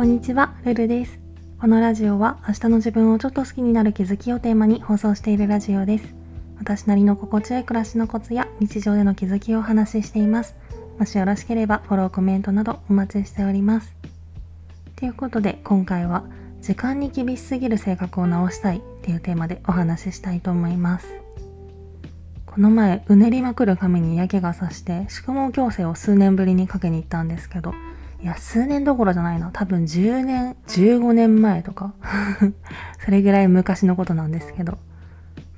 [0.00, 1.20] こんにちは、ルルです。
[1.60, 6.14] このラジオは明日の自分をちょっと好きになる気づきをテーマに放送しているラジオです。
[6.58, 10.56] 私なりの心地よい暮らしのコツや日常での気づきをお話ししています。
[10.98, 13.92] もしよろしければフォロー、コメントなどお待ちしております。
[14.96, 16.24] ということで今回は
[16.62, 21.08] 時間に厳しすぎる性格を直したいっていうテーマでお話ししたいと思います。
[22.46, 27.74] この前、うねりまくる髪に嫌気がさして宿毛矯正を数年ぶりにかけに行ったんですけど、
[28.22, 29.50] いや、数年どころじゃないな。
[29.52, 31.94] 多分10年、15年前とか。
[33.04, 34.78] それぐらい昔のことなんですけど。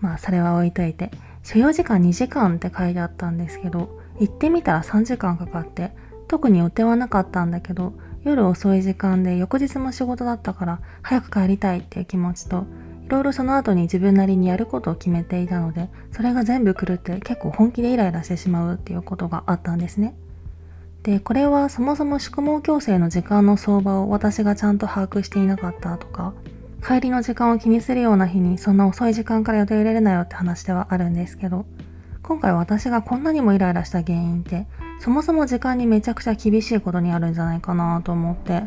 [0.00, 1.10] まあ、それは置いといて。
[1.42, 5.90] 所要時間2時間って書いてあったんですけど、行ってみたら3時間かかって、
[6.28, 12.64] 特に予定はなかったんだけど、夜遅い時間で翌日も仕事だったから、早く帰りたいっていう気持ちと、
[13.06, 20.14] いろいろその後に自分なりにやることを決めていたので、それが全部狂って結構本気でイライラしてしまうっていうことがあったんですね。
[21.02, 26.32] で、これはそもそも宿毛矯正の時間の相場を私がちゃんと把握していなかったとか、
[26.86, 31.64] 帰りの時間を気にするような日にそんな遅い時間から予定入れるなよって話ではあるんですけど、
[32.22, 34.66] 今回私がこんなにもイライラした原因って、
[35.00, 38.62] そもそも時間にめちゃくちゃ厳しいことにあるんじゃないかなと思って、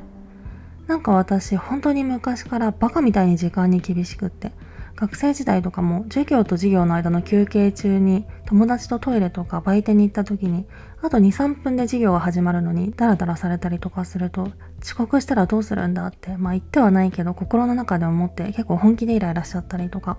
[0.87, 4.51] なんか私本当に昔からバカみたいに時間に厳しくって、
[4.95, 10.65] 学生時代とかも授業と授業の間の休憩中に友達とトイレとか売店に行った時に
[11.01, 14.51] あと2、3分で授業が始まるのにダラダラされたりとかすると
[14.81, 20.17] 遅刻したらどうするんだってまあ言ってはないけど心の中で思って結構本気でイライラしちゃったりとか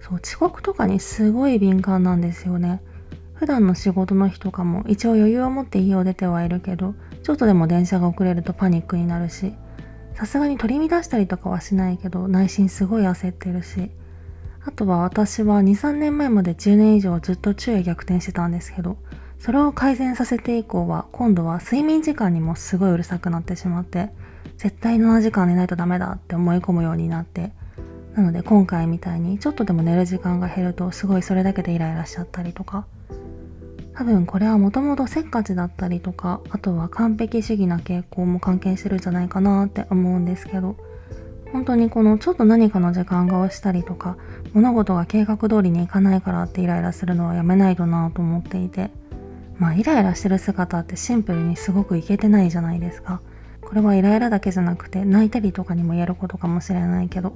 [0.00, 2.82] そう遅刻とかにすごい敏感なんですよね。
[3.34, 9.54] 普段の仕事の日とかも一応余裕を持って家を出てはいるけどちょっとでも電車が遅れるとパニックになるし
[10.14, 13.92] さすがに取り乱したりとかはしないけど内心すごい焦ってるし
[14.64, 18.98] あとは私は2、3年前まで10年以上ずっと昼夜逆転してたんですけど、
[19.38, 24.10] それを改善させて以降は、今度は睡眠時間にもすごいうるさくなってしまって、
[24.56, 27.52] 絶対7時間寝ないとダメだって思い込むようになって、
[28.14, 32.84] なので今回みたいにちょっとでも寝る時間が減るとすごいそれだけでイライラしちゃったりとか、
[33.94, 40.76] 多分これはもともとせっかちだったりとか、あとは完璧主義な傾向も関係してるんじゃないかなって思うんですけど、
[41.52, 44.16] 本当にこのちょっと何かの時間が押したりとか
[44.52, 48.90] 物事が計画通りにいかないからってイライラするのはやめないとなと思っていて
[49.58, 53.20] まあイライラしてる姿ってシンプルにすごくいけてないじゃないですか。
[53.60, 57.34] これはイライラだけじゃなくて泣いたりとかにも言えることかもしれないけど。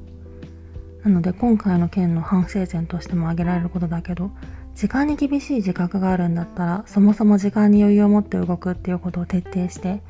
[1.05, 4.31] なので今回の件の反省点としても挙げられることだけど
[4.75, 10.01] 時間に厳しい自覚があるんだったらそもそも時間に余裕を持って動くっていうことを徹底して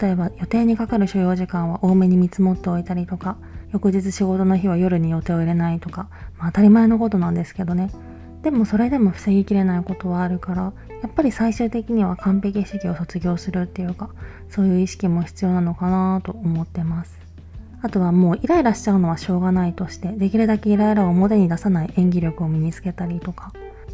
[0.00, 3.36] 例えば予定にかかる所要時間は多めに見積もっておいたりとか
[3.72, 6.08] 翌日仕事の日は夜に予定を入れないとか、
[6.38, 7.90] まあ、当たり前のことなんですけどね。
[8.42, 14.10] でもそれでも防ぎきれないことはあるからやっぱり最終的には完璧主義を卒業するっていうか
[14.48, 17.18] そういう意識も必要なのかなと思ってます。
[17.80, 23.52] あとはもうイライラしちゃうのはしょうがないとしてできるだけイライラを表に出さない演技力を身につけたりとか。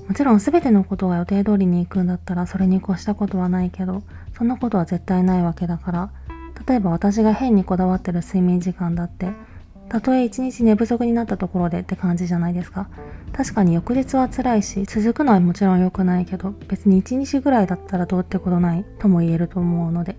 [0.09, 4.03] もちろん全てのことが予定通りに行くんだったらそれに越したことはないけど
[4.37, 6.11] そんなことは絶対ないわけだから
[6.69, 9.31] 例えば私が変にこだわってる睡眠時間だって
[9.95, 12.89] たとえ一日寝不足になったところでって感じじゃないですか。
[13.33, 20.17] 確かに翌日は辛いし続くのはもちろん良くないけど別に一日ぐらいだったらどうってことないとも言えると思うので。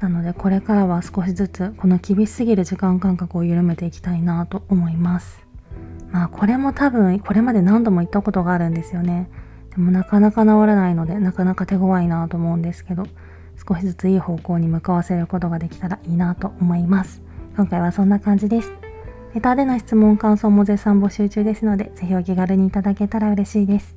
[0.00, 5.46] なのでこれからは少しずつこの厳しすぎる時間感覚を緩めていきたいなと思います。
[6.10, 9.28] まあこれも多分これまで何度も言ったことがあるんですよね。
[9.72, 13.06] でもなかなか治らないのでなかなか手強いなと思うんですけど
[13.68, 17.22] 少しずついい方向に向かわせることができたらいいなと思います。
[17.54, 18.83] 今回はそんな感じです。
[19.34, 23.96] ネタでの質問感想も絶賛募集中ですのでぜひお気軽にいただけたら嬉しいです。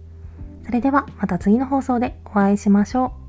[0.65, 3.26] それではまた次の放送でお会いしましょう。